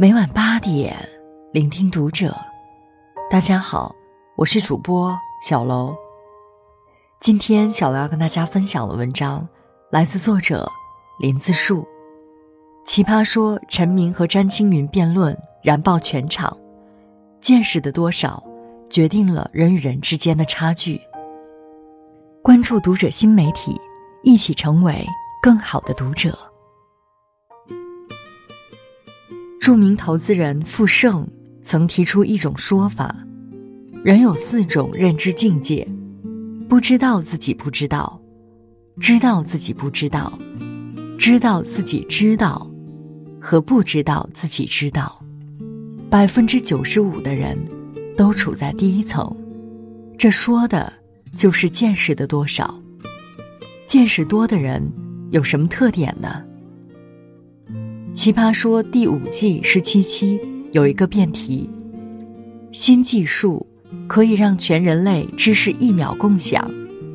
[0.00, 0.96] 每晚八点，
[1.52, 2.32] 聆听读者。
[3.28, 3.92] 大家好，
[4.36, 5.92] 我是主播小楼。
[7.18, 9.44] 今天小楼要跟大家分享的文章，
[9.90, 10.70] 来自作者
[11.18, 11.84] 林自树。
[12.86, 16.56] 奇葩说，陈明和詹青云辩论燃爆全场，
[17.40, 18.40] 见识的多少，
[18.88, 21.00] 决定了人与人之间的差距。
[22.40, 23.76] 关注读者新媒体，
[24.22, 25.04] 一起成为
[25.42, 26.38] 更好的读者。
[29.60, 31.28] 著名投资人傅盛
[31.60, 33.14] 曾提出一种说法：
[34.02, 35.86] 人有四种认知境界，
[36.68, 38.20] 不知道自己不知道，
[38.98, 40.38] 知道自己不知道，
[41.18, 42.70] 知道自己知道，
[43.40, 45.22] 和不知道自己知道。
[46.08, 47.58] 百分之九十五的人
[48.16, 49.36] 都处在第一层，
[50.16, 50.90] 这说的
[51.34, 52.80] 就是见识的多少。
[53.86, 54.82] 见识多的人
[55.30, 56.42] 有什么特点呢？
[58.18, 60.40] 奇葩说第五季十七期
[60.72, 61.70] 有一个辩题：
[62.72, 63.64] 新技术
[64.08, 66.68] 可以让全人类知识一秒共享，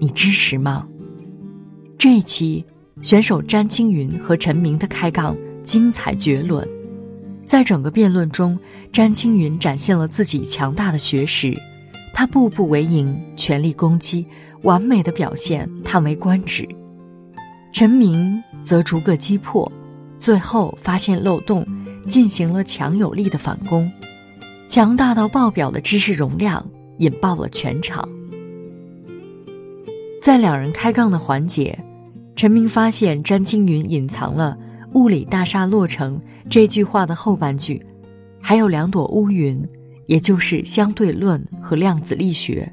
[0.00, 0.88] 你支持吗？
[1.96, 2.64] 这一期
[3.00, 6.68] 选手詹青云和陈明的开杠精彩绝伦，
[7.46, 8.58] 在整个辩论中，
[8.90, 11.56] 詹青云展现了自己强大的学识，
[12.12, 14.26] 他步步为营，全力攻击，
[14.62, 16.68] 完美的表现叹为观止。
[17.72, 19.70] 陈明则逐个击破。
[20.18, 21.66] 最后发现漏洞，
[22.08, 23.90] 进行了强有力的反攻，
[24.66, 26.64] 强大到爆表的知识容量
[26.98, 28.06] 引爆了全场。
[30.20, 31.78] 在两人开杠的环节，
[32.34, 34.58] 陈明发现詹青云隐藏了
[34.94, 37.84] “物理大厦落成”这句话的后半句，
[38.42, 39.64] 还有两朵乌云，
[40.06, 42.70] 也就是相对论和量子力学，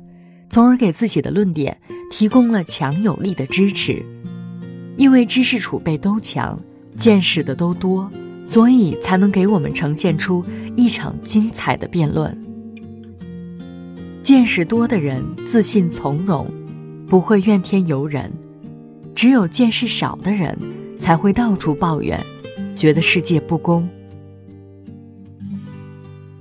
[0.49, 1.79] 从而给自己的论点
[2.09, 4.03] 提供了强有力的支持。
[4.97, 6.59] 因为知识储备都强。
[6.97, 8.09] 见识的都多，
[8.43, 10.43] 所以才能给我们呈现出
[10.75, 12.35] 一场精彩的辩论。
[14.23, 16.51] 见识多的人自信从容，
[17.07, 18.29] 不会怨天尤人；
[19.13, 20.57] 只有见识少的人
[20.99, 22.19] 才会到处抱怨，
[22.75, 23.87] 觉得世界不公。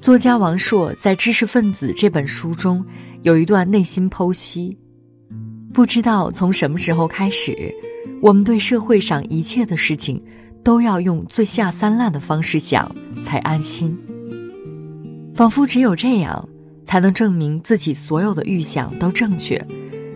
[0.00, 2.84] 作家王朔在《知识分子》这本书中
[3.22, 4.78] 有一段内心剖析：
[5.72, 7.74] 不知道从什么时候开始，
[8.22, 10.22] 我们对社会上一切的事情。
[10.64, 12.90] 都要用最下三滥的方式讲
[13.22, 13.96] 才安心，
[15.34, 16.48] 仿佛只有这样，
[16.86, 19.62] 才能证明自己所有的预想都正确，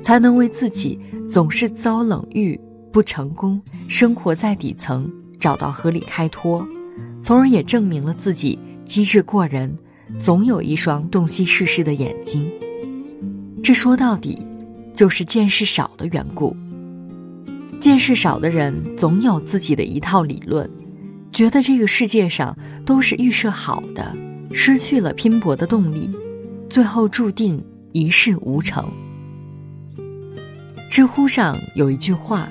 [0.03, 0.98] 才能为自己
[1.28, 2.59] 总是遭冷遇、
[2.91, 6.66] 不成功、生活在底层找到合理开脱，
[7.22, 9.70] 从而也证明了自己机智过人，
[10.19, 12.50] 总有一双洞悉世事的眼睛。
[13.62, 14.42] 这说到底，
[14.94, 16.56] 就是见识少的缘故。
[17.81, 20.69] 见识少的人总有自己的一套理论，
[21.33, 24.15] 觉得这个世界上都是预设好的，
[24.53, 26.11] 失去了拼搏的动力，
[26.69, 28.84] 最后注定一事无成。
[30.91, 32.49] 知乎上有一句话：“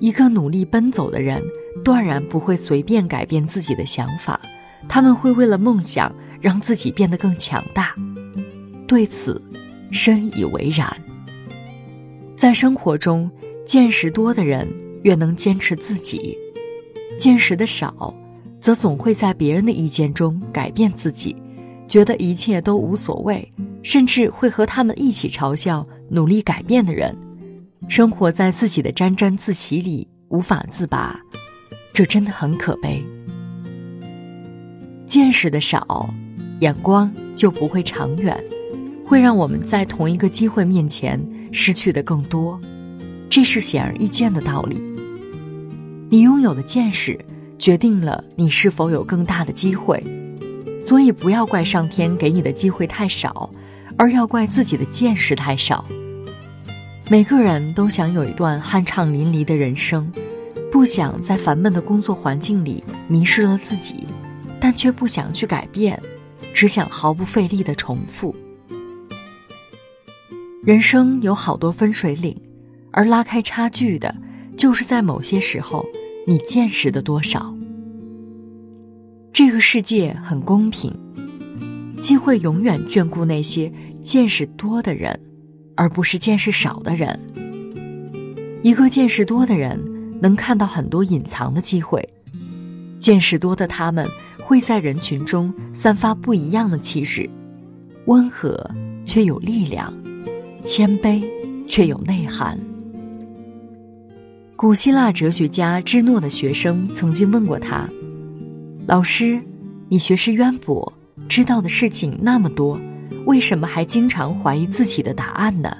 [0.00, 1.42] 一个努力奔走的人，
[1.84, 4.40] 断然不会随便改变自己的想法，
[4.88, 6.10] 他们会为了梦想
[6.40, 7.94] 让自己变得更强大。”
[8.88, 9.40] 对此，
[9.90, 10.90] 深以为然。
[12.34, 13.30] 在生活中。
[13.68, 14.66] 见识多的人
[15.02, 16.34] 越能坚持自己，
[17.18, 18.14] 见识的少，
[18.58, 21.36] 则总会在别人的意见中改变自己，
[21.86, 23.46] 觉得一切都无所谓，
[23.82, 27.14] 甚至会和他们一起嘲笑努力改变的人，
[27.90, 31.20] 生活在自己的沾沾自喜里无法自拔，
[31.92, 33.04] 这真的很可悲。
[35.04, 36.08] 见识的少，
[36.60, 38.42] 眼光就不会长远，
[39.04, 41.20] 会让我们在同一个机会面前
[41.52, 42.58] 失去的更多。
[43.30, 44.82] 这是显而易见的道理。
[46.10, 47.18] 你拥有的见识，
[47.58, 50.02] 决定了你是否有更大的机会，
[50.84, 53.50] 所以不要怪上天给你的机会太少，
[53.98, 55.84] 而要怪自己的见识太少。
[57.10, 60.10] 每个人都想有一段酣畅淋漓的人生，
[60.72, 64.06] 不想在烦闷的工作环境里迷失了自己，
[64.58, 66.00] 但却不想去改变，
[66.54, 68.34] 只想毫不费力的重复。
[70.62, 72.34] 人生有好多分水岭。
[72.90, 74.14] 而拉开差距的，
[74.56, 75.86] 就是在某些时候，
[76.26, 77.54] 你见识的多少。
[79.32, 80.92] 这个世界很公平，
[82.02, 85.20] 机会永远眷顾那些见识多的人，
[85.76, 87.20] 而不是见识少的人。
[88.62, 89.80] 一个见识多的人
[90.20, 92.06] 能看到很多隐藏的机会，
[92.98, 94.04] 见识多的他们
[94.42, 97.30] 会在人群中散发不一样的气质，
[98.06, 98.68] 温和
[99.04, 99.94] 却有力量，
[100.64, 101.22] 谦卑
[101.68, 102.58] 却有内涵。
[104.58, 107.88] 古希腊哲学家芝诺的学生曾经问过他
[108.88, 109.40] ：“老师，
[109.88, 110.92] 你学识渊博，
[111.28, 112.76] 知道的事情那么多，
[113.24, 115.76] 为什么还经常怀疑自己的答案呢？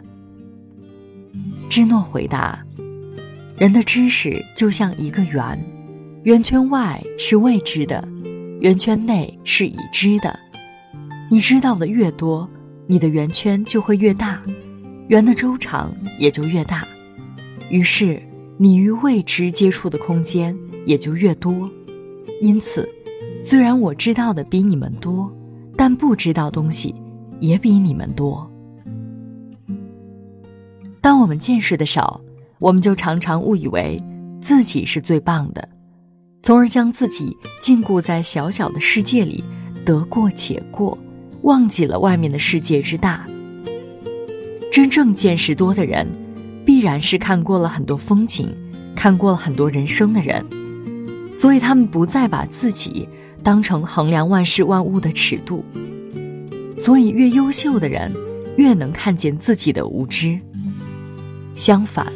[1.69, 2.64] 芝诺回答
[3.58, 5.60] ：“人的知识就像一个圆，
[6.22, 8.06] 圆圈外是未知的，
[8.60, 10.38] 圆圈内是已知的。
[11.28, 12.48] 你知道的越多，
[12.86, 14.40] 你的圆圈就会越大，
[15.08, 16.86] 圆的周长也就越大。
[17.70, 18.22] 于是，
[18.60, 21.70] 你与未知接触的空间也就越多。
[22.43, 22.88] 因此，
[23.43, 25.32] 虽然我知道的比你们多，
[25.76, 26.94] 但不知道东西
[27.40, 28.50] 也比你们多。”
[31.00, 32.20] 当我们见识的少，
[32.58, 34.02] 我们就常常误以为
[34.40, 35.69] 自己是最棒的，
[36.43, 39.43] 从而将自己禁锢在小小的世界里，
[39.84, 40.99] 得过且过，
[41.43, 43.25] 忘记了外面的世界之大。
[44.72, 46.06] 真正见识多的人，
[46.69, 48.55] 必然是看过了很多风景，
[48.94, 50.44] 看过了很多人生的人，
[51.35, 53.09] 所以他们不再把自己
[53.43, 55.65] 当成衡量万事万物的尺度。
[56.76, 58.12] 所以，越优秀的人，
[58.59, 60.38] 越能看见自己的无知。
[61.55, 62.06] 相反，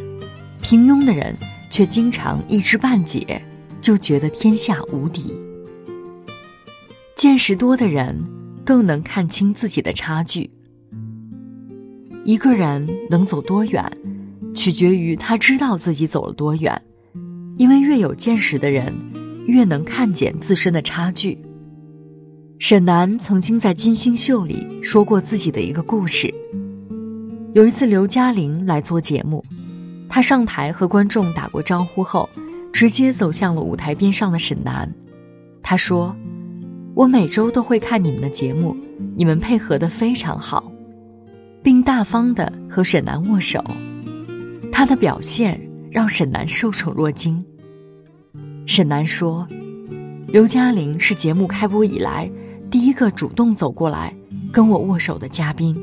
[0.60, 1.34] 平庸的人
[1.70, 3.42] 却经常一知半解，
[3.80, 5.34] 就觉得天下无敌。
[7.16, 8.22] 见识多的人
[8.66, 10.50] 更能看清自己的差距。
[12.26, 13.90] 一个人能走多远，
[14.54, 16.80] 取决于他知道自己走了多远，
[17.56, 18.94] 因为越有见识的人，
[19.46, 21.38] 越能看见自身的差距。
[22.58, 26.32] 沈南曾经在《金星秀》里说过自己的一个故事。
[27.54, 29.44] 有一次，刘嘉玲来做节目，
[30.08, 32.28] 她上台和观众打过招呼后，
[32.72, 34.90] 直接走向了舞台边上的沈南。
[35.62, 36.14] 她说
[36.94, 38.76] ：“我每周都会看你们的节目，
[39.16, 40.72] 你们配合的非常好，
[41.62, 43.62] 并大方的和沈南握手。”
[44.72, 45.60] 她的表现
[45.90, 47.44] 让沈南受宠若惊。
[48.66, 49.46] 沈南说
[50.26, 52.28] ：“刘嘉玲是节目开播以来
[52.70, 54.12] 第一个主动走过来
[54.50, 55.76] 跟我握手的嘉宾。”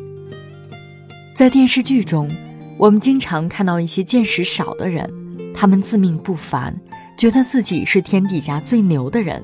[1.36, 2.30] 在电视剧中，
[2.78, 5.10] 我们经常看到一些见识少的人，
[5.54, 6.76] 他们自命不凡，
[7.18, 9.42] 觉得自己是天底下最牛的人；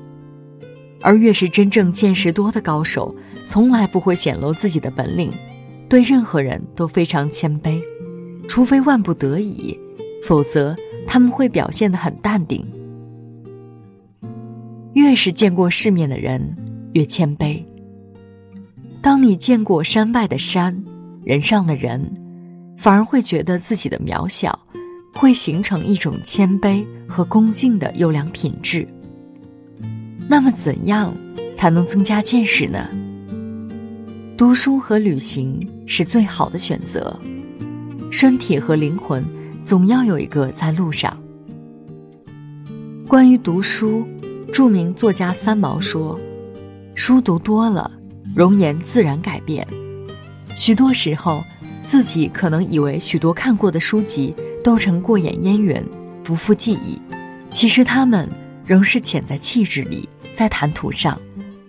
[1.00, 3.14] 而越是真正见识多的高手，
[3.46, 5.30] 从来不会显露自己的本领，
[5.88, 7.80] 对任何人都非常谦卑，
[8.56, 9.78] 除非万不得已，
[10.24, 10.74] 否则
[11.06, 12.66] 他们会表现得很淡定。
[14.94, 16.56] 越是见过世面的人，
[16.94, 17.62] 越谦卑。
[19.02, 20.74] 当你见过山外的山。
[21.22, 22.00] 人上的人，
[22.78, 24.58] 反而会觉得自己的渺小，
[25.14, 28.88] 会形成一种谦卑和恭敬的优良品质。
[30.26, 31.14] 那么，怎样
[31.54, 32.88] 才能增加见识呢？
[34.34, 37.14] 读书和旅行是最好的选择。
[38.10, 39.24] 身体和灵魂
[39.64, 41.16] 总要有一个在路上。
[43.06, 44.04] 关于读书，
[44.52, 46.18] 著名作家三毛说
[46.94, 47.90] ：“书读多了，
[48.34, 49.66] 容颜自然改变。”
[50.56, 51.44] 许多时候，
[51.84, 55.80] 自己可能以为许多看过的书籍都成过眼烟云，
[56.24, 57.00] 不复记忆。
[57.52, 58.28] 其实它们
[58.64, 61.20] 仍是潜在气质里，在谈吐上，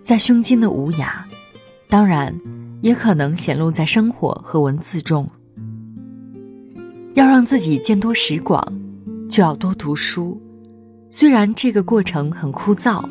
[0.03, 1.09] 在胸襟的无涯。
[1.87, 2.33] 当然，
[2.81, 5.29] 也可能显露在生活和文字中。
[7.17, 8.63] 要让自己见多识广，
[9.27, 10.39] 就要多读书。
[11.09, 13.03] 虽然这个过程很枯燥，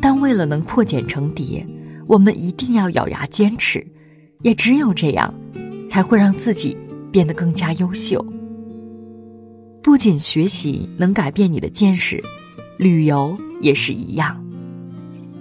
[0.00, 1.64] 但为了能破茧成蝶，
[2.08, 3.86] 我们一定要咬牙坚持。
[4.42, 5.32] 也只有这样，
[5.88, 6.76] 才会让自己
[7.12, 8.26] 变得更加优秀。
[9.80, 12.20] 不仅学习能改变你的见识，
[12.76, 14.44] 旅游也是一样。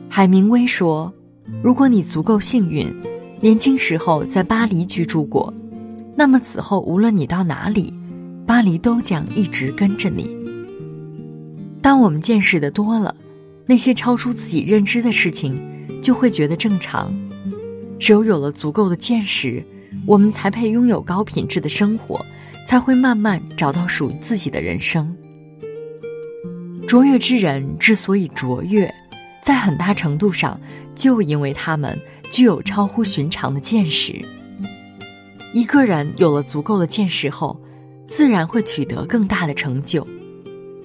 [0.08, 1.12] 海明威说
[1.64, 2.88] ：“如果你足够幸运，
[3.42, 5.52] 年轻时候在巴黎居住过，
[6.16, 7.92] 那么此后无论你到哪里，
[8.46, 10.36] 巴黎都将一直跟着你。”
[11.82, 13.16] 当我们见识的多了，
[13.66, 15.62] 那些超出自己认知的事情，
[16.02, 17.14] 就会觉得正常。
[18.00, 19.64] 只有有了足够的见识，
[20.06, 22.26] 我们才配拥有高品质的生活，
[22.68, 25.16] 才会慢慢找到属于自己的人生。
[26.88, 28.94] 卓越之人之所以卓越，
[29.42, 30.60] 在很大程度上
[30.94, 31.98] 就因为他们
[32.30, 34.24] 具有超乎寻常的见识。
[35.54, 37.60] 一个人有了足够的见识后，
[38.08, 40.08] 自然会取得更大的成就。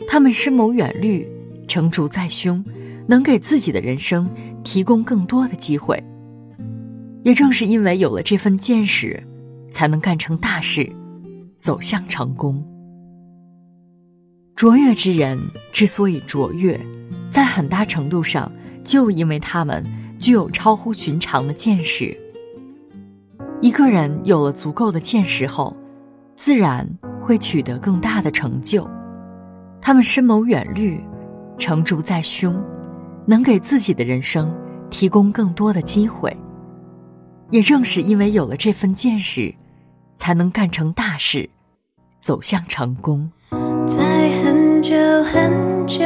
[0.06, 1.28] 他们深谋远虑，
[1.66, 2.64] 成竹在胸，
[3.06, 4.28] 能给自己的人生
[4.64, 6.02] 提供更多的机会。
[7.25, 9.22] 也正是因为有了这份见识，
[9.70, 10.90] 才能干成大事，
[11.58, 12.64] 走向成功。
[14.56, 15.38] 卓越之人
[15.72, 16.80] 之所以卓越，
[17.30, 18.50] 在很大程度上
[18.82, 19.84] 就因为他们
[20.18, 22.16] 具有超乎寻常的见识。
[23.60, 25.76] 一个人有了足够的见识后，
[26.34, 26.88] 自然
[27.28, 28.88] 会取得更大的成就。
[29.82, 30.99] 他们深谋远虑，
[31.58, 32.58] 成竹在胸，
[33.26, 34.50] 能给自己的人生
[34.88, 36.35] 提供更多的机会。
[37.50, 39.54] 也正是因为有了这份见识，
[40.16, 41.50] 才能干成大事，
[42.18, 43.30] 走向成功。
[43.87, 45.99] 在很久很久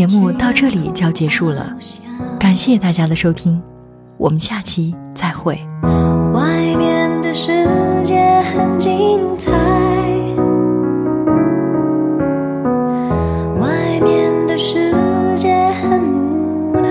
[0.00, 1.76] 节目到这里就要结束了，
[2.38, 3.60] 感谢大家的收听，
[4.16, 5.60] 我们下期再会。
[6.32, 7.66] 外面的世
[8.02, 9.52] 界很精彩，
[13.58, 14.90] 外面的世
[15.36, 16.90] 界很无奈。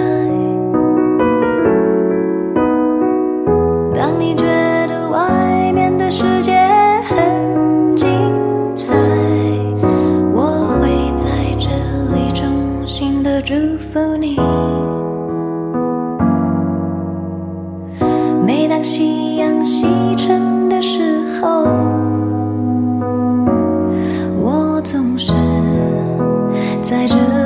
[3.95, 4.45] 当你觉
[4.85, 6.58] 得外面的世界
[26.89, 27.38] 在这